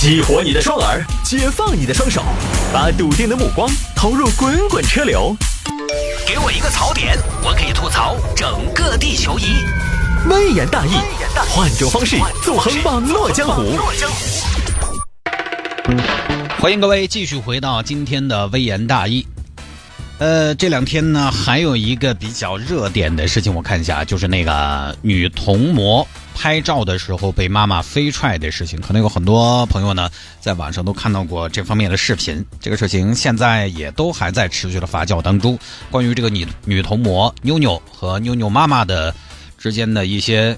[0.00, 2.22] 激活你的双耳，解放你的双手，
[2.72, 5.36] 把笃定的目光投入滚滚车流。
[6.24, 9.56] 给我一个槽点，我可以吐槽整个地球仪。
[10.30, 10.92] 微言大义，
[11.50, 13.76] 换种方式纵横网络江湖。
[16.60, 19.26] 欢迎各位继续回到今天的微言大义。
[20.18, 26.06] 呃，这两天呢，还有一个比较热点的事情，我看一下，就是那个女童模
[26.38, 28.80] 拍照的时候被妈妈飞踹的事情。
[28.80, 30.08] 可能有很多朋友呢，
[30.40, 32.44] 在网上都看到过这方面的视频。
[32.60, 35.58] 这个事情现在也都还在持续的发酵当中。
[35.90, 39.12] 关于这个女女童模妞妞和妞妞妈妈的
[39.58, 40.56] 之间的一些。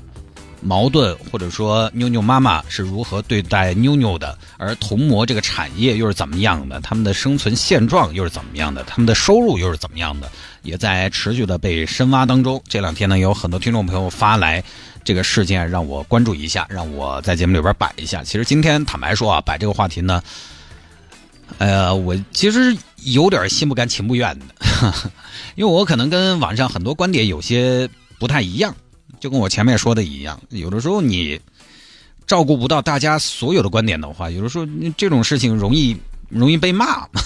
[0.62, 6.80] 矛盾，或者说妞妞妈妈是如何对待妞妞的，而童模这个产业又是怎么样的？
[6.80, 8.84] 他们的生存现状又是怎么样的？
[8.84, 10.30] 他们的收入又是怎么样的？
[10.62, 12.62] 也在持续的被深挖当中。
[12.68, 14.62] 这两天呢，有很多听众朋友发来
[15.02, 18.23] 这个事件，让我关注一下，让我在节目里边摆一下。
[18.23, 20.23] 其实今天坦白说啊，摆这个话题呢，
[21.56, 24.45] 呃，我其实有点心不甘情不愿的，
[25.56, 28.74] 因 为我可能跟网上很多观点有些不太一样。
[29.21, 31.40] 就跟我前面说的一样，有的时候你
[32.26, 35.96] 照顾不到大家所有的观点的话，有的时候这种事情容易
[36.29, 37.07] 容易被骂。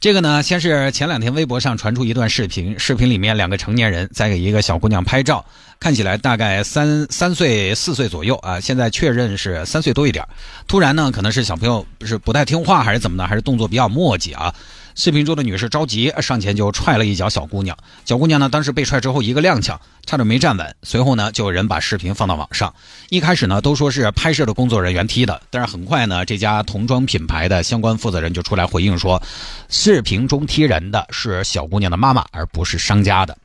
[0.00, 5.44] 这个呢，先是前两天微博上传出一段视频，视频里面两个成年人在给一个小姑娘拍照，
[5.78, 10.26] 看起来大概三三岁四岁左右啊，现在确认是三岁多一点。
[10.66, 14.52] 突然呢，可能是小朋友是不太听话，还是怎么的，还是动作比较磨叽啊。
[14.94, 20.76] 视频中的女士着急上前就踹了一脚小姑娘，小姑娘呢当时被踹之后一个踉跄，差点没站稳。
[20.82, 22.72] 随后呢就有人把视频放到网上。
[23.08, 29.22] 一开始呢都说是拍摄的工作人员踢的，但是很快呢这家童装品牌的相关负责人就出来回应说，
[29.68, 33.36] 视频中踢人的是小姑娘的妈妈，而不是商家的。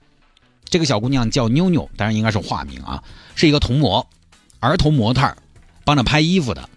[0.65, 3.01] 这个小姑娘叫妞妞，当然应该是化名啊，
[3.35, 4.05] 是一个童模，
[4.59, 5.33] 儿童模特，
[5.85, 6.69] 帮着拍衣服的。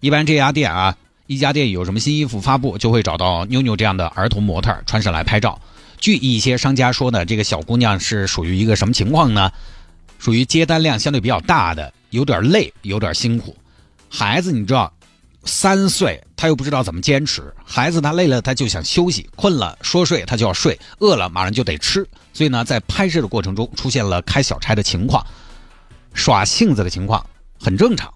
[0.00, 0.96] 一般这家店啊。
[1.28, 5.60] 一家店有什么新衣服发布，就会找到妞妞这样的儿童模特穿上来拍照。
[5.98, 9.52] 据一些商家说呢，这个小姑娘是属于一个什么情况呢？
[10.18, 13.54] 属于接单量相对比较大的，有点累，有点辛苦。
[14.08, 14.90] 孩子，你知道，
[15.44, 17.52] 三岁他又不知道怎么坚持。
[17.62, 22.08] 孩子他累了他就想休息，困了说睡他就要睡，饿了马上就得吃。
[22.32, 25.26] 所以呢，在拍摄的过程中出现了开小差的情况，
[26.14, 27.26] 耍性子的情况
[27.60, 28.10] 很正常。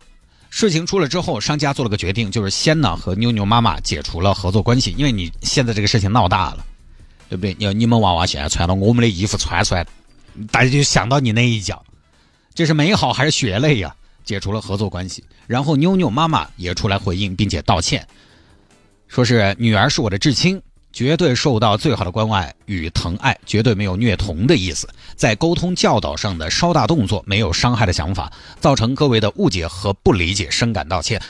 [0.55, 6.67] 事情出了之后，商家做了个决定，就是先呢和妞妞妈妈解除了合作关系，因为你现在这个事情闹大了，
[7.31, 7.57] 对不对？
[7.59, 9.83] 你你们娃娃现在穿了我们的衣服穿出来，
[10.51, 11.83] 大家就想到你那一脚，
[12.55, 13.97] 这是美好还是血泪呀？
[14.25, 18.07] 解除了合作关系，然后妞妞妈妈也出来回应，并且道歉，
[19.09, 20.61] 说是女儿是我的至亲。
[20.93, 24.89] 绝对受到最好的关爱与疼爱，绝对没有虐童的意思。
[25.17, 28.31] 在沟通教导上的稍大动作，没有伤害的想法，
[28.61, 31.21] 造成各位的误解和不理解，深感道歉，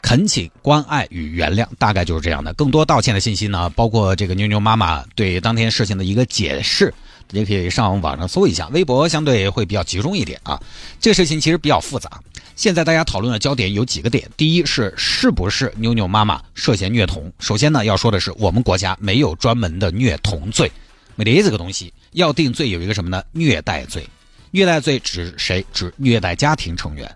[0.00, 1.66] 恳请关爱与原谅。
[1.78, 2.52] 大概就是这样的。
[2.54, 6.92] 更多道歉的信息呢，包括这个妞妞妈妈对当天事情的一个解释。
[7.32, 10.60] 也可以上网上搜一下，微博相对会比较集中一点啊。
[10.98, 12.20] 这事情其实比较复杂。
[12.60, 17.32] 现在大家讨论的焦点有几个点：第一是是不是妞妞妈妈涉嫌虐童？
[17.38, 20.70] 首先呢，要说的是我们国家没有专门的虐童罪，
[21.16, 21.90] 没得这个东西。
[22.10, 23.24] 要定罪有一个什么呢？
[23.32, 24.06] 虐待罪。
[24.50, 25.64] 虐待罪指谁？
[25.72, 27.10] 指虐待家庭成员。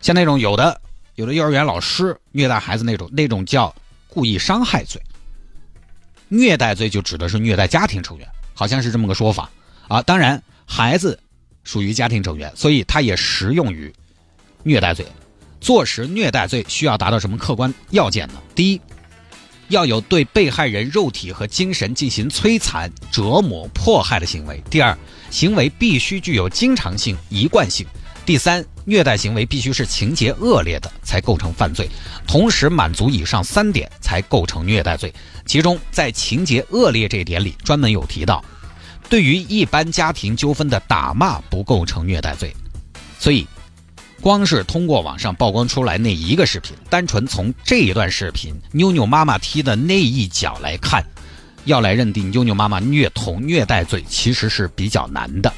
[0.00, 0.80] 像那种有的
[1.16, 3.74] 有的幼儿园老师虐待孩子那种，那种叫
[4.08, 4.98] 故意伤害罪。
[6.28, 8.26] 虐待罪就指的是虐待家庭成员。
[8.54, 9.50] 好像是这么个说法
[9.88, 11.20] 啊，当然孩子
[11.64, 13.92] 属于家庭成员，所以它也适用于
[14.62, 15.04] 虐待罪。
[15.60, 18.34] 坐实虐待罪需要达到什么客观要件呢？
[18.54, 18.80] 第一，
[19.68, 24.96] 要有对被害人肉体和精神进行摧残、折磨、迫害的行为；第二，
[25.30, 27.86] 行为必须具有经常性、一贯性；
[28.26, 31.88] 第三，虐待行为必须是情节恶劣的才构成犯罪，
[32.26, 35.10] 同时满足以上三点才构成虐待罪。
[35.46, 38.44] 其中，在情节恶劣这一点里，专门有提到，
[39.14, 42.52] 对于一般家庭纠纷的打骂不构成虐待罪。
[43.16, 43.46] 所以，
[44.20, 51.00] 光是通过网上曝光出来那一个视频，单纯从这一段视频妞妞妈妈踢的那一脚来看，
[51.64, 55.54] 要来认定妞妞妈妈虐童虐待罪，其实是比较难的。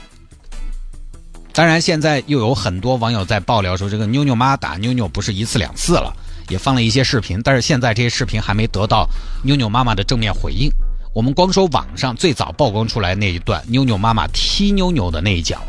[1.55, 6.15] 当然，现在又有很多网友在爆料说，这个妞妞妈打妞妞不是一次两次了。
[6.51, 9.09] 也放了一些视频，但是现在这些视频还没得到
[9.43, 10.71] 妞妞妈妈的正面回应。
[11.17, 15.63] 我们光说网上最早曝光出来那一段妞妞妈妈踢妞妞的那一脚，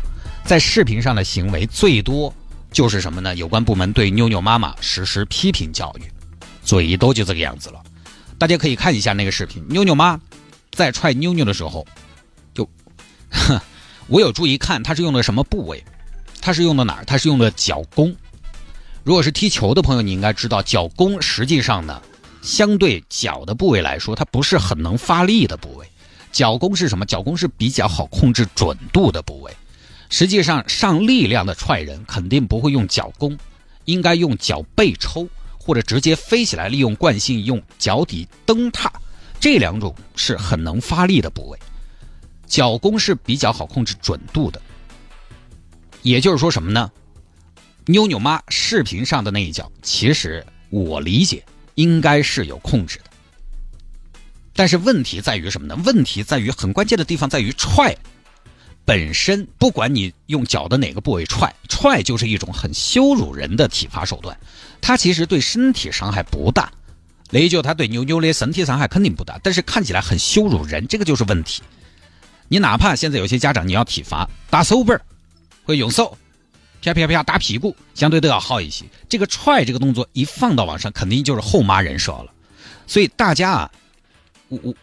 [0.44, 2.30] 在视频上的行为最多
[2.70, 3.34] 就是什么呢？
[3.34, 6.02] 有关部门对妞妞妈妈实施批评教育，
[6.62, 7.82] 最多就这个样子了。
[8.36, 10.20] 大家可以看一下那个视频，妞妞妈
[10.70, 11.86] 在踹妞妞的时候，
[12.52, 12.68] 就
[14.06, 15.82] 我有注意看，她是用的什么部位？
[16.42, 17.06] 她是用的哪儿？
[17.06, 18.14] 她是用的脚弓。
[19.02, 22.02] 如果是踢球的朋友，你应该知道脚弓实际上呢，
[22.42, 25.86] 相对脚的部位来说，它不是很能发力的部位。
[26.30, 27.04] 脚弓是什么？
[27.06, 29.52] 脚弓是比较好控制准度的部位。
[30.10, 33.36] 实际上，上力量的踹人肯定不会用脚弓，
[33.84, 38.92] 应该用脚背抽，或者直接飞起来，利用惯性用脚底蹬踏，
[39.40, 41.58] 这两种是很能发力的部位。
[42.46, 44.60] 脚弓是比较好控制准度的。
[46.02, 46.90] 也就是说什么呢？
[47.86, 51.42] 妞妞妈视频上的那一脚，其实我理解
[51.78, 53.04] 应该是有控制的。
[54.52, 55.80] 但是问题在于什么呢？
[55.84, 57.96] 问题在于很关键的地方在于踹。
[58.84, 64.36] 本身不管你用脚的哪个部位踹，踹就是一种很羞辱人的体罚手段。
[64.80, 66.72] 它其实对身体伤害不大，
[67.30, 71.62] 雷就他对妞妞的身体伤害肯定不大，但是看起来很羞辱人，这个就是问题。
[72.48, 75.00] 你哪怕现在有些家长你要体罚打手板
[75.64, 76.18] 会用手
[76.94, 78.84] 啪啪啪打屁股，相对都要好一些。
[79.08, 82.32] 这个踹这个动作一放到网上，肯定就是后妈人设了。
[82.86, 83.70] 所以大家啊，
[84.48, 84.74] 我我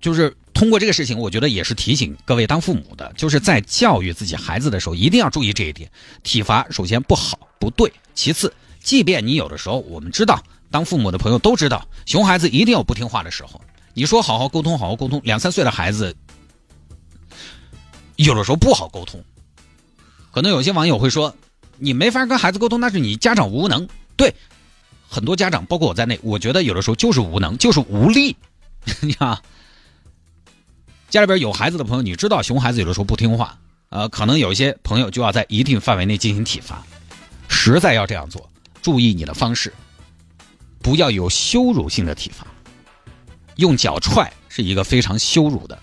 [0.00, 0.36] 就是。
[0.56, 5.90] 通过这个事情，我觉得也是提醒各位当父母的，就是在教育自己孩子的时候，一定要注意这一点。
[6.22, 8.50] 体罚首先不好不对，其次，
[8.82, 13.60] 即便你有的时候，我们知道，当父母的朋友都知道，熊孩子一定有不听话的时候。
[13.92, 16.16] 你说好好沟通，好好沟通，两三岁的孩子，
[18.16, 19.22] 有的时候不好沟通。
[20.32, 21.36] 可能有些网友会说，
[21.78, 23.88] 你没法跟孩子沟通，那是你家长无能。
[24.16, 24.34] 对，
[25.08, 28.36] 很多家长，包括我在内，我觉得有的时候就是无能，就是无力。
[29.00, 29.38] 你看。
[31.08, 33.56] 家里边有孩子的朋友，你知道熊孩子有的时候不听话，
[33.90, 36.84] 呃，可能有一些朋友就要在一定范围内进行体罚。
[37.48, 38.50] 实在要这样做，
[38.82, 39.72] 注意你的方式，
[40.82, 42.44] 不要有羞辱性的体罚。
[43.54, 45.78] 用脚踹是一个非常羞辱的，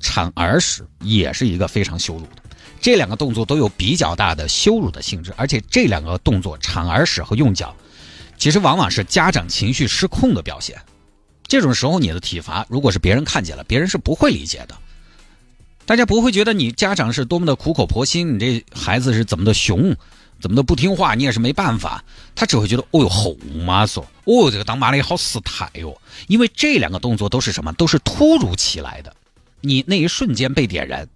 [0.00, 2.42] 铲耳屎也是一个非常羞辱的。
[2.80, 7.74] 这两个动作都有比较大的羞辱的性质，而且这两个动作铲耳屎和用脚，
[8.36, 10.80] 其实往往是家长情绪失控的表现。
[11.46, 14.76] 这种时候，你的体罚如果是别人看见了，别人是不会理解的。
[15.86, 19.96] 大家不会觉得你家长是多么的苦口婆心，你这孩子是怎么的熊，
[20.38, 22.04] 怎么的不听话，你也是没办法。
[22.36, 25.98] 他只会觉得，哦哟，后妈嗦，哦，这个当妈的好失态哟。
[26.26, 27.72] 因为这两个动作都是什么？
[27.72, 29.16] 都是突如其来的。
[29.62, 31.08] 你那一瞬间被点燃，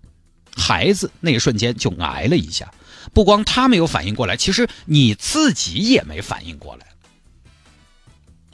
[0.56, 2.72] 孩子那一瞬间就挨了一下。
[3.12, 6.86] 不光他没有反应过来，其实你自己也没反应过来。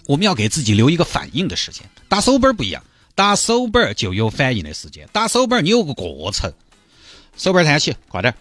[0.07, 1.89] 我们要给自己留一个反应的时间。
[2.09, 2.83] 打手板不一样，
[3.15, 5.07] 打手板就有反应的时间。
[5.13, 6.51] 打手板你有个过程，
[7.37, 8.35] 手板抬起，快点。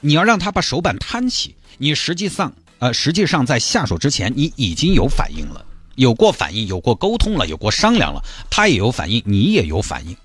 [0.00, 10.16] 你要让他把手板摊起，你实际上，呃，实际上在下手之前，你已经有反应了，有过反应，有过沟通了，有过商量了，他也有反应，你也有反应。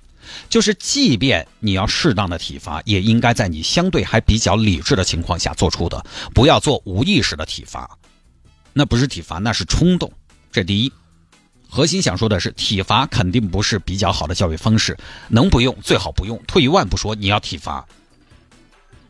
[0.50, 7.90] 就是即便你要适当的体罚，也应该在你相对还比较理智的情况下做出的，不要做无意识的体罚。
[8.74, 10.12] 那不是体罚，那是冲动。
[10.52, 10.92] 这第一，
[11.70, 14.98] 核心想说的是，体罚肯定不是比较好的教育方式，
[15.30, 16.42] 能不用最好不用。
[16.48, 17.86] 退一万步说，你要体罚，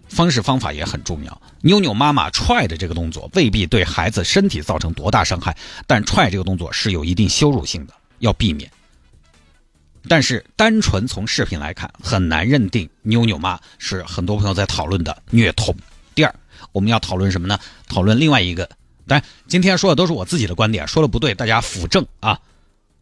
[0.08, 1.42] 方式方法也很重要。
[1.62, 5.58] 妞妞妈妈踹的这个动作未必对孩子身体造成多大伤害，
[5.88, 8.72] 但踹这个动作是有一定羞辱性的，要避免。
[10.08, 15.76] 但是单纯从视频来看，很难认定妞妞妈是很多朋友在讨论的虐童。
[16.14, 16.36] 第二，
[16.72, 17.60] 我们要讨论什么呢？
[17.88, 18.70] 讨论另外一个。
[19.08, 22.40] 但今天说的都是我自己的观点，说的不对，大家辅正啊，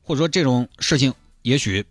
[0.01, 1.13] 或者说这种事情
[1.44, 1.86] 也许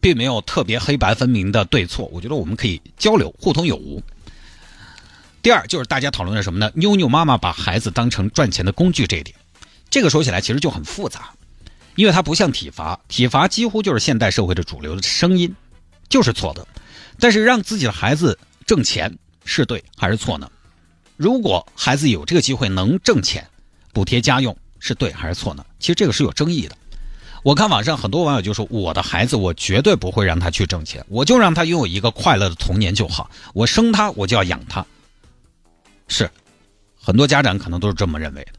[0.00, 4.00] 并没有特别黑白分明的对错，我觉得我们可以交流，互通有无。
[5.42, 6.70] 第二就是大家讨论的什么呢？
[6.74, 9.36] 妞妞妈妈把孩子当成赚钱的工具这一点，
[9.90, 11.30] 这个说起来其实就很复杂，
[11.98, 15.52] 因为它不像体罚，体罚几乎就是现代社会的主流的声音，
[16.08, 16.64] 就是错的。
[17.18, 20.48] 但是让自己的孩子挣钱是对还是错呢？
[21.16, 23.44] 如果孩子有这个机会能挣钱，
[23.92, 25.66] 补贴家用是对还是错呢？
[25.80, 26.76] 其实这个是有争议的。
[27.42, 33.28] 我看网上很多网友就说：“我的孩子，我绝对不会让他去挣钱，我就让他拥有一个快乐的童年就好。
[33.54, 34.86] 我生他，我就要养他。”
[36.06, 36.30] 是，
[36.96, 38.52] 很多家长可能都是这么认为的。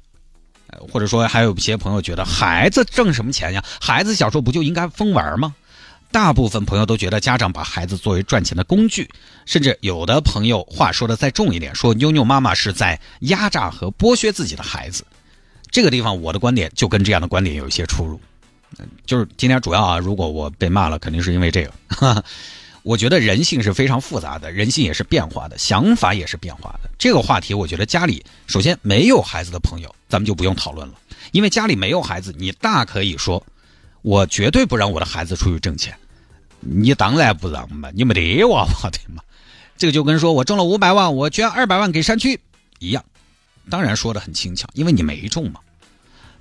[0.92, 3.64] 或者说，还有一些朋友觉得孩子挣什么钱呀？
[3.82, 5.56] 孩子小时候不就应该疯玩吗？
[6.12, 9.10] 大部分朋友都觉得家长把孩子作为赚钱的工具，
[9.46, 15.06] 甚至有的朋友话说的再重一点，说妞妞妈妈是在压榨和剥削自己的孩子。
[15.70, 18.20] 这个地方我的观点就跟这样的观点有一些出入。
[19.06, 21.72] 就是今天主要啊，如果我被骂了，肯定是因为这个。
[22.84, 26.90] 我觉得人性是非常复杂的，人性也是变化的，想法也是变化的。
[26.98, 30.94] 这个话题，我觉得家里首先没有孩子的朋友，咱们就不用讨论了，
[31.32, 33.44] 因为家里没有孩子，你大可以说。
[34.02, 35.94] 我绝对不让我的孩子出去挣钱，
[36.62, 39.22] 你当然不让嘛，你没得娃娃的嘛。
[39.78, 42.40] 这个就跟说我中了五百万，我捐二百万给山区
[42.80, 43.04] 一样，
[43.70, 45.60] 当然说的很轻巧，因为你没中嘛。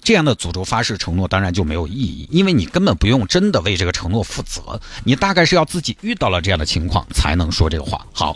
[0.09, 8.07] 这样的诅咒发誓承诺当然就没有意义，因为你根本不用真的为这个承诺负责，你大概是要自己遇到了这样的情况才能说这个话。
[8.11, 8.35] 好，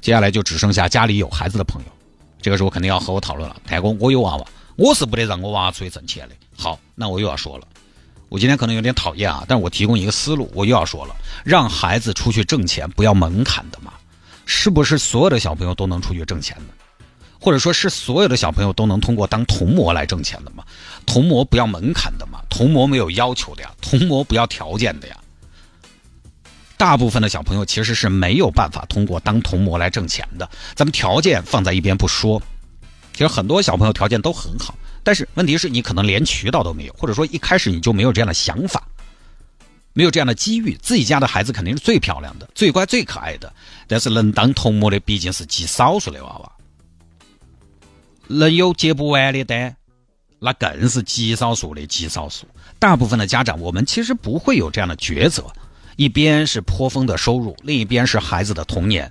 [0.00, 1.88] 接下来就只剩下家里有孩子的朋友，
[2.42, 3.54] 这个时候肯定要和我讨论了。
[3.64, 6.34] 太公，我有娃娃，我是不得让我娃娃出去挣钱的。
[6.56, 7.68] 好，那我又要说了，
[8.28, 11.14] 我今天可能有点讨厌啊，但是我提供一个思路，我又要说了，
[11.44, 13.92] 让孩子出去挣钱不要门槛的嘛，
[14.46, 16.83] 是不是所有的小朋友都能出去挣钱的？
[17.44, 20.64] 或者说是所有的小朋友都能通过当童模来挣钱的吗？
[21.04, 22.40] 童模不要门槛的吗？
[22.48, 25.16] 童模没有要求的呀，童模不要条件的呀。
[26.78, 30.48] 大部分的小朋友其实是没有办法通过当童模来挣钱的。
[30.74, 32.40] 咱们条件放在一边不说，
[33.12, 38.82] 其实很多小朋友条件都很好，但是问题是你可能连渠道都没有，或者说一开始你就没有这样的想法，
[39.92, 40.78] 没有这样的机遇。
[40.80, 43.52] 自己家的孩子肯定是最漂亮的、最乖、最可爱的，
[43.86, 46.50] 但是能当童模的毕竟是极少数的娃娃。
[48.28, 49.76] 能有接不完的单，
[50.38, 52.46] 那更是极少数的极少数。
[52.78, 55.44] 大部分的家长，我们其实不会有这样的抉择：
[55.96, 59.10] 一边是颇丰的收入，另一边是孩子的童年。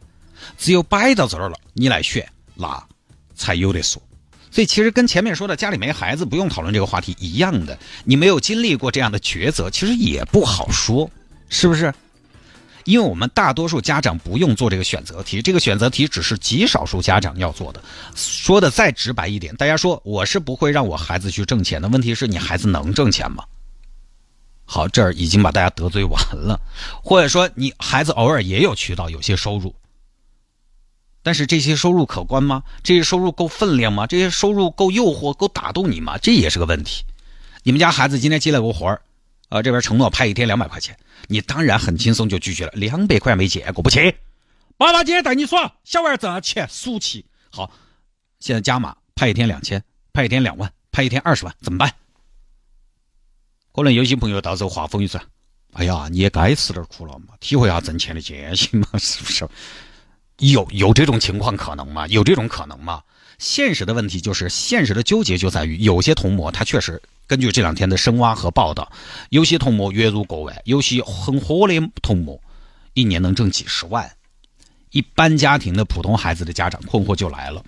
[0.57, 2.83] 只有摆到这儿了，你来选，那
[3.33, 4.01] 才有的说。
[4.51, 11.09] 所以，其实跟前面说的家里没孩子不用讨论这个话题一样的，你没有经历过这样的抉择，其实也不好说，
[11.49, 11.91] 是不是？
[12.85, 17.81] 因为我们大多数家长不用做这个选择题，这个选择题只是极少数家长要做的。
[18.15, 21.87] 说的再直白一点，大家说我是不会让我孩子去挣钱的。
[21.89, 23.43] 问题是你孩子能挣钱吗？
[24.65, 26.59] 好，这儿已经把大家得罪完了。
[27.03, 29.75] 或者说你孩子偶尔也有渠道，有些收入，
[31.21, 32.63] 但是这些收入可观吗？
[32.81, 34.07] 这些收入够分量吗？
[34.07, 36.17] 这些收入够诱惑、够打动你吗？
[36.17, 37.03] 这也是个问题。
[37.63, 39.01] 你们家孩子今天接了个活儿。
[39.53, 42.71] 呃，这边承诺拍一天两百块钱，你当然很轻松就拒绝了。
[42.73, 44.17] 两百块没见过，不去。
[44.77, 47.23] 爸爸今天带你耍，小娃儿挣了钱俗气。
[47.51, 47.71] 好，
[48.39, 51.93] 现在加码，拍一天两千，拍一天两万，拍一天二十万，怎么办？
[53.71, 55.23] 可能有些朋友到时候话锋一转，
[55.73, 59.47] 哎呀，你也该吃点苦了嘛，体会下挣钱的艰辛嘛，是不是？
[60.39, 62.07] 有有这种情况可能吗？
[62.07, 63.03] 有这种可能吗？
[63.43, 67.01] 现实的问题就是，现实的纠结就在于，有些童模他确实。
[67.27, 68.89] 根据这两天的深挖和报道，
[69.31, 72.41] 有些童模月入过万，有些很火的童模
[72.93, 74.09] 一年能挣几十万。
[74.91, 77.61] 一般家庭的普通孩子的家长困惑就来了，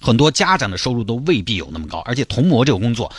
[0.00, 3.12] 很多家长的收入都未必有那么高，而且童模这个工作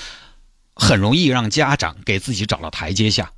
[0.73, 3.31] 很容易让家长给自己找了台阶下。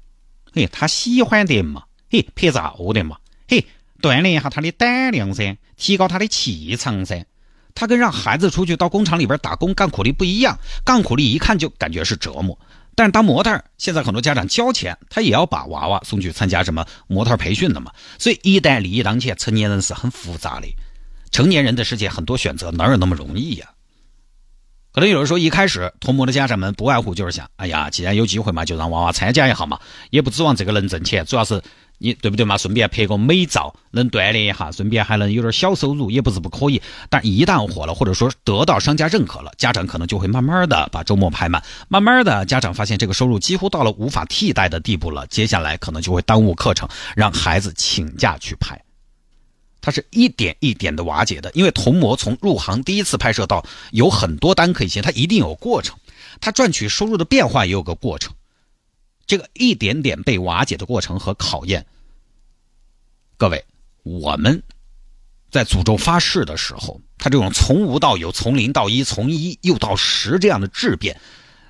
[0.54, 3.18] 嘿，他喜欢的嘛，嘿，拍照的嘛，
[3.50, 3.66] 嘿，
[4.02, 7.26] 锻炼一下他的胆量噻，提高他的气场噻。
[7.74, 12.58] 他跟让孩子出去到工厂里边打工干苦力不一样，干苦力一看就感觉是折磨。
[12.96, 17.92] 但是当模特，现在很多家长交钱，他也要把娃娃送去参加什么模特培训的嘛。
[18.20, 20.68] 所以一旦利益当前，成年人是很复杂的。
[21.32, 23.70] 成年人的世界很多选择哪有那么容易呀？
[24.92, 31.62] 可能有人说，一开始童模的家长们不外乎就是想，哎呀，既然有机会嘛，就让娃娃参加一下嘛，也不指望这个能挣钱，主要是。
[32.04, 32.58] 你对不对嘛？
[32.58, 36.82] 顺便拍个美照，能锻炼一下，顺便还能有点小收入，也不是不可以。
[37.10, 41.64] 但一旦火了，或者说得到商家认可了，家长可能就会慢慢的把周末排满。
[41.88, 48.82] 慢慢的，家长发现这个收入几乎到了无法替代的地步了，接下来可能就会耽误课程，让孩子请假去拍。
[49.80, 55.96] 它是一点一点的瓦解的，因为童模从入行第一次拍摄到有很多单可以接，它一定有过程，
[56.40, 58.34] 它赚取收入的变化也有个过程。
[59.32, 61.86] 这个一点点被瓦解的过程和考验，
[63.38, 63.64] 各位，
[64.04, 64.62] 我们
[65.50, 71.22] 在诅咒发誓的时候，他这种从无到有、从零到一、从一又到十这样的质变，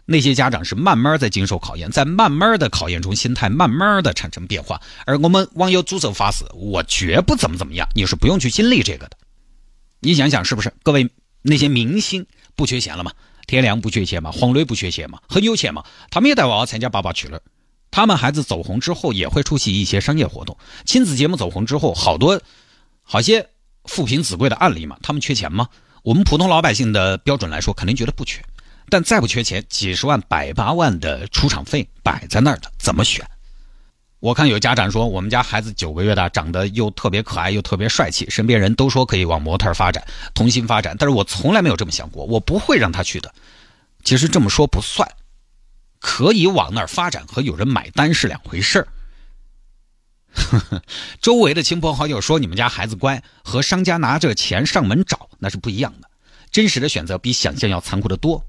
[0.06, 4.82] 那些家长是慢慢在经受考验，在慢慢的考验中，心态慢慢的产生变化。
[5.06, 9.15] 而我们网友诅咒发誓，我绝不怎么怎么样，你是不用去经历这个的。
[10.00, 10.74] 你想想是不是？
[10.82, 11.12] 各位
[11.44, 12.25] 那些明星
[12.56, 13.12] 不缺钱了吗？
[13.51, 14.31] 天亮不缺钱吗？
[14.31, 15.20] 黄磊不缺钱吗？
[15.27, 15.84] 很有钱吗？
[16.10, 17.38] 他们也带娃娃参加《爸爸去了》。
[17.91, 20.58] 他们孩子走红之后，也会出席一些商业活动。
[20.86, 22.41] 亲子节目走红之后，好多
[23.03, 23.50] 好些
[23.84, 24.98] 富贫子贵的案例嘛。
[25.03, 25.67] 他们缺钱吗？
[26.01, 28.41] 我们普通老百姓的标准来说，肯定觉得不缺。
[28.89, 33.25] 但再不缺钱，几十万、百八万的出场费摆在那儿的，怎么选？
[34.22, 43.34] 我看有家长说，我们家孩子九个月大，长得又特别可爱，又特别帅气，身边人都说可以往模特发展、童星发展，但是我从来没有这么想过，我不会让他去的。
[44.04, 45.10] 其实这么说不算。
[46.00, 48.88] 可以往那儿发展和有人买单是两回事儿。
[51.22, 56.10] 周围的亲朋好友说你们家孩子乖，和商家拿着钱上门找那是不一样的。
[56.51, 58.44] 真实的选择比想象要残酷的多。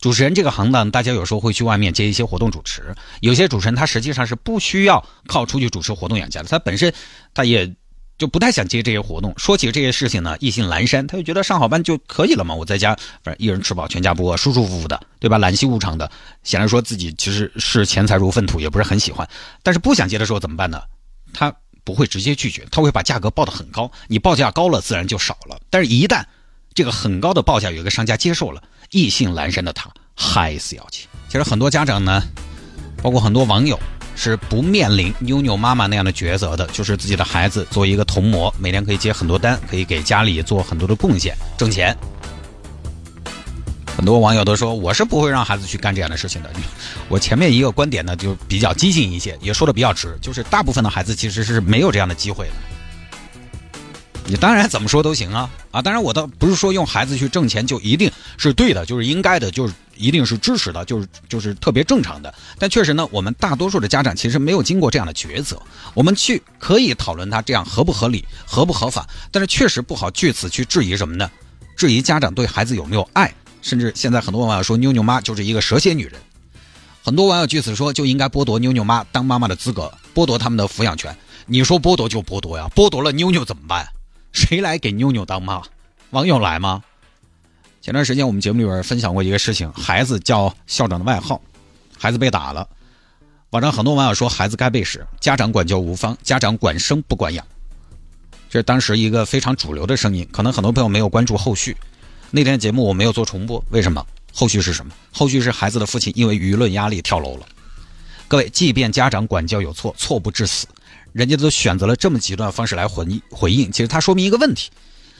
[0.00, 6.92] 主持人这个行当，大家有时候会去外面接一些活动主持，有些主持人他实际上是不需要靠出去主持活动养家的，他本身
[7.34, 7.70] 他也
[8.16, 9.34] 就不太想接这些活动。
[9.36, 15.36] 说起这些事情呢，意兴阑珊，他就觉得上好班就可以了嘛，我在家反正一人吃饱全家不饿，舒舒服服的，对吧？
[15.36, 16.10] 懒习无常的，
[16.44, 19.28] 显然说自己其实是钱财如粪土，也不是很喜欢。
[19.62, 20.80] 但是不想接的时候怎么办呢？
[21.34, 21.54] 他
[21.84, 25.60] 不会直接拒绝，他会把价格报得很高，你报价高了，自然就少了。
[25.68, 26.24] 但是，一旦
[26.74, 31.06] 这个很高的报价有一个商家接受了，意兴阑珊的他还是要去。
[31.28, 32.22] 其实很多家长呢，
[33.02, 33.78] 包括很多网友。
[34.16, 41.96] 是不面临妞妞妈妈那样的抉择的，就是自己的孩子作为一个童模，每天可以接很多单，可以给家里做很多的贡献，挣钱。
[43.96, 46.50] 很多网友都说我是不会让孩子去干这样的事情的。
[47.08, 52.52] 我前面一个观点呢，就比较激进一些，也说的比较直，就是大部分的孩子其实是没有这样的机会的。
[54.30, 55.82] 你当然怎么说都行啊啊！
[55.82, 62.32] 当然我倒不是说用孩子去挣钱就一定是对的，就是应该的，就是一定是支持的，就是就是特别正常的。
[62.56, 65.60] 但确实呢，我们大多数的家长其实没有经过这样的抉择。
[65.94, 71.28] 我们去可以讨论他这样合不合理、合不合法，但是确实不好据此去质疑什么呢？
[71.76, 76.14] 质疑家长对孩子有没有爱，甚至现在很多网友说妞妞妈就是一个蛇蝎女人。
[77.02, 81.16] 很多网友据此说就应该剥夺妞妞妈当妈妈的资格，剥夺他们的抚养权。
[81.46, 83.88] 你说剥夺就剥夺呀，剥夺了妞妞怎么办？
[84.32, 85.62] 谁来给妞妞当妈？
[86.10, 86.82] 网友来吗？
[87.80, 91.40] 前段时间我们节目里边分享过一个事情，孩子叫校长的外号，
[91.96, 92.68] 孩子被打了。
[93.50, 97.44] 网上很多网友说孩子该被使，家长管教无方，家长管生不管养。
[98.48, 101.76] 这是当时一个非常主流的声音，可能很多朋友没有关注后续。
[102.30, 104.04] 那天节目我没有做重播，为什么？
[104.32, 104.92] 后续是什么？
[105.12, 107.46] 后续是孩子的父亲因为舆论压力跳楼了。
[108.28, 110.66] 各位，即便家长管教有错，错不至死。
[111.12, 114.70] 人家都选择了这么极端的方式来回应回应，其实他说明一个问题，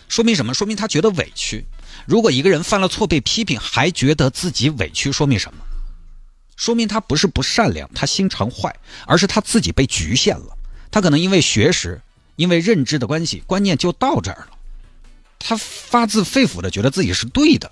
[0.08, 0.54] 说明什么？
[0.54, 1.64] 说明他觉得委屈。
[2.06, 5.64] 如果一个人犯了错被批评还觉得自己委屈，说明什么？
[6.56, 8.74] 说明他不是不善良，他心肠坏，
[9.06, 10.56] 而是他自己被局限了。
[10.90, 12.00] 他可能因为学识、
[12.36, 14.58] 因为认知的关系，观念就到这儿了。
[15.38, 17.70] 他发自肺腑的觉得自己是对的。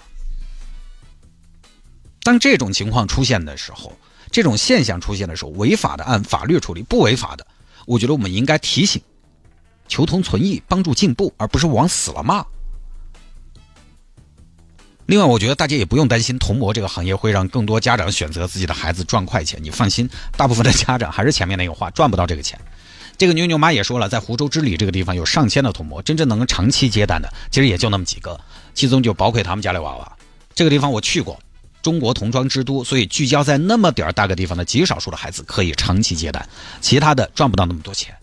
[2.23, 3.99] 当这种情况出现的时候，
[4.31, 7.47] 这种现象出现的时候，违法的按法律处理，不违法的。
[7.89, 9.01] 我觉得我们应该提醒，
[9.89, 12.45] 求同存异，帮助进步，而不是往死了骂。
[15.07, 19.59] 另外，我觉得大家也不用担心童模这个行业会让更多家长选择自己的孩子赚快钱。
[19.63, 22.61] 你放心，大部分的家长还是前面那个话，赚不到这个钱。
[23.17, 28.39] 这个妞妞妈也说了，在湖州织里这个地方有上千的童模，真正能长期接单的，其实也就那么几个，
[28.75, 30.13] 其中就包括他们家的娃娃。
[30.55, 31.41] 这个地方我去过。
[31.83, 36.49] 中国童装之都，所以聚焦在那么点儿大个地方的极少数的孩子可以长期接单，
[36.81, 38.15] 其他的赚不到那么多钱。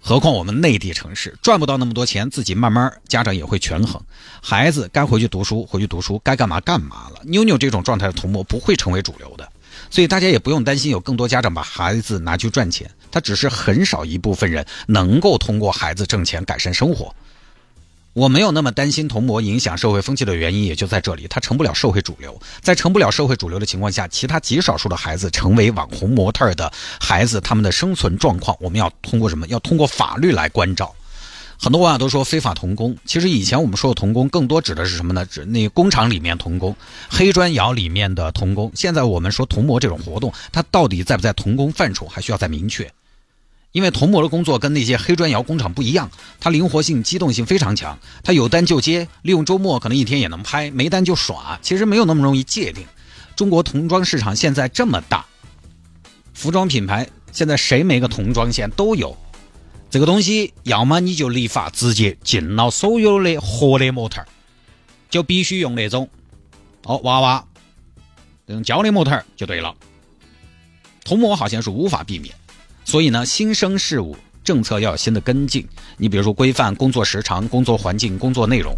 [0.00, 4.00] 何况我们内地城市赚不到那么多钱，自己慢慢家长也会权衡，
[4.40, 7.20] 孩子该回去读书回去读书，该干嘛干嘛了。
[7.24, 9.50] 妞妞这种状态的童模不会成为主流的，
[9.90, 17.12] 所以大家也不用担心有更多家长把孩子拿去赚钱，他只是很少一部分人能够通过孩子挣钱改善生活。
[18.16, 22.40] 我没有那么担心童模影响社会风气的原因，也就在这里，它成不了社会主流。
[22.62, 29.46] 在成不了社会主流的情况下，其他极少数的孩子成为网红模特的孩子，他们的生存状况，我们要通过什么？
[29.48, 30.94] 要通过法律来关照。
[31.58, 35.26] 很多网友都说非法童工，其实以前我们说的童工，更多指的是什么呢？
[35.26, 36.74] 指那工厂里面童工、
[37.10, 38.72] 黑砖窑里面的童工。
[38.74, 42.90] 现在我们说童模这种活动，它到底在不在童工范畴，还需要再明确。
[43.72, 52.86] 因为童模的工作跟那些黑砖窑工厂不一样，它灵活性、机动性非常强，它有单就接，利用周末可能一天也能拍，没单就耍，其实没有那么容易界定。
[53.34, 55.26] 中国童装市场现在这么大，
[56.32, 59.14] 服装品牌现在谁没个童装线都有，
[59.90, 64.24] 这个东西要么你就立法直接禁了所有的活的模特，
[65.10, 66.08] 就必须用那种
[66.84, 67.44] 哦娃娃
[68.46, 69.74] 那种胶的模特就对了，
[71.04, 72.34] 童模好像是无法避免。
[72.86, 75.66] 所以呢，新生事物政策要有新的跟进。
[75.96, 78.72] 你比如说规范工作时长、工作环境、工作内容。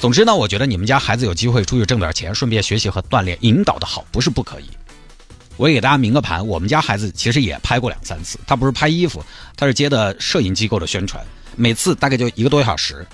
[0.00, 4.64] 总之呢，我觉得你们家孩子有机会出去挣点钱，顺便学习和锻炼，引导的好，不是不可以。
[5.56, 8.36] 我也给大家明个盘，我们家孩子其实也拍过两三次。
[8.48, 9.24] 他不是拍衣服，
[9.56, 11.24] 他是接的摄影机构的宣传，
[11.54, 13.06] 每次大概就一个多小时，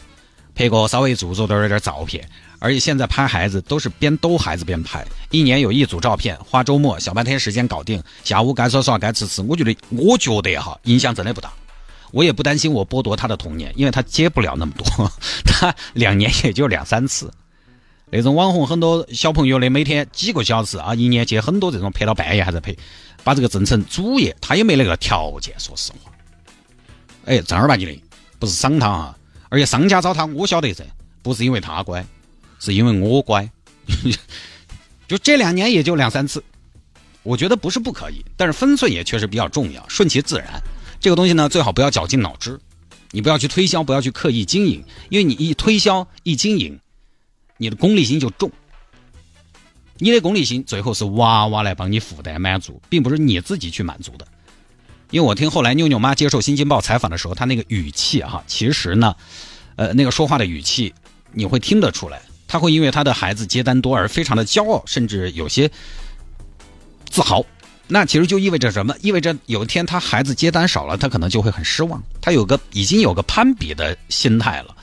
[0.54, 2.26] 拍个稍微做做点点照片。
[2.60, 9.40] 而且现在拍孩子都是边逗孩子边拍，一年有一组照片，花周末小半天时间搞定，下午该耍耍该吃吃。
[9.40, 11.50] 我觉得，我觉得哈，影响真的不大。
[12.12, 15.10] 我也不担心我剥夺他的童年，因为他接不了那么多，
[15.44, 17.32] 他两年也就两三次。
[18.10, 22.76] 那种网红很多小朋友的每天几个小时啊，一年接很多这种拍到半夜还在拍，
[23.24, 25.54] 把这个挣成主业，他也没那个条件。
[25.58, 26.10] 说实话，
[27.24, 28.02] 哎，正儿八经的，
[28.38, 29.18] 不是赏他啊，
[29.48, 30.84] 而且商家找他，我晓得噻，
[31.22, 32.04] 不是因为他乖。
[32.60, 33.50] 是因为我乖，
[35.08, 36.44] 就这两年也就两三次，
[37.24, 40.62] 我觉得不是不可以，但是分寸也确实比较重要，顺其自然。
[41.00, 42.60] 这个东西呢，最好不要绞尽脑汁，
[43.10, 46.78] 你不要去推销，不要去刻意经营，因为你一推销一经营，
[47.56, 48.52] 你的功利心就重。
[50.02, 54.26] 你的功利心最后是娃娃来帮你负担满足，并不是你自己去满足的。
[55.10, 59.14] 因为我听后来妞妞妈接受《新京报》采访的时候，她那个语气哈，其实呢，
[59.76, 60.94] 呃，那个说话的语气
[61.32, 65.70] 你会听得出来，他会因为他的孩子接单多而非常的骄傲，甚至有些
[67.08, 67.46] 自豪。
[67.86, 68.92] 那其实就意味着什么？
[69.00, 72.02] 意味着有一天他孩子接单少了，他可能就会很失望。
[72.20, 74.74] 他有个已经有个攀比的心态了。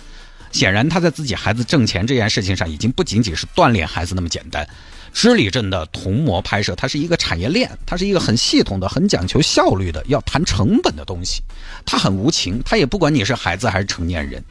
[0.53, 4.65] 显然他在自己孩子挣钱这件事情上，已经不仅仅是锻炼孩子那么简单。
[5.11, 11.41] 织里镇的童模拍摄，它是一个产业链，它是一个很系统的、很讲求效率的、要谈成本的东西。
[11.85, 14.41] 它很无情，它也不管你是孩子还是成年人。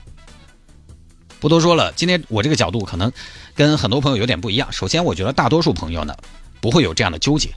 [1.47, 3.13] 不多说了，今天我这个角度可能
[3.55, 4.67] 跟很多朋友有点不一样。
[4.73, 6.13] 首先，我觉得大多数朋友呢
[6.61, 7.51] 不会有这样的纠结。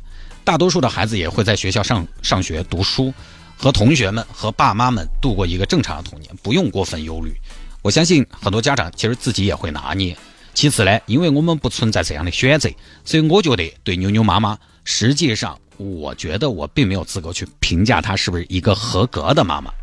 [0.43, 3.11] 大多数的孩子也会在学校上上学读书，
[3.57, 7.33] 和同学们和爸妈们度过一个正常的童年，不用过分忧虑。
[7.81, 10.15] 我相信很多家长其实自己也会拿捏。
[10.53, 12.69] 其次呢，因为我们不存在这样的选择，
[13.03, 19.73] 所以我觉得对妞妞妈妈，实际上我觉得我并没有资格去评价她是不是一个合格的妈妈。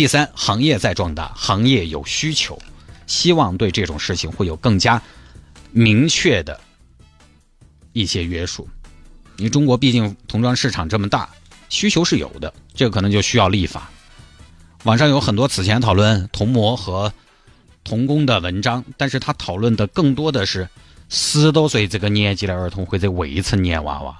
[0.00, 2.58] 第三，行业在壮大，行业有需求，
[3.06, 5.02] 希望对这种事情会有更加
[5.72, 6.58] 明确的。
[7.92, 8.66] 一些约束，
[9.36, 11.28] 因为中国毕竟童装市场这么大，
[11.68, 13.90] 需求是有的，这个可能就需要立法。
[14.84, 17.12] 网上有很多此前讨论童模和
[17.84, 20.66] 童工的文章，但是他讨论的更多的是
[21.10, 24.18] 十多岁这个年纪的儿童或者未成年娃娃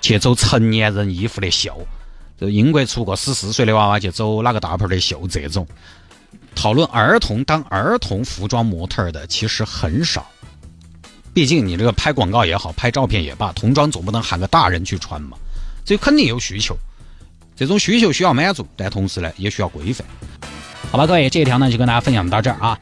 [0.00, 1.86] 去走成年人衣服的秀，
[2.40, 5.66] 就英国出个十四岁的娃娃去走哪个大牌的秀，这种
[6.54, 10.26] 讨论儿童当儿童服装模特的其实很少。
[11.34, 15.36] 毕竟你这个拍广告也好，拍照片也罢，童装总不能喊个大人去穿嘛，
[15.84, 16.74] 这肯定有需求，
[17.54, 20.06] 这种需求需要满足，但同时呢，也需要规范。
[20.90, 22.76] 好吧，各位，这一条呢就跟大家分享到这儿啊。